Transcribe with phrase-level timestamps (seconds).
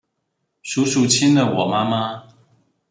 [0.63, 2.23] 叔叔親了我媽媽